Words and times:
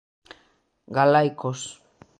Galaicos. 0.97 1.59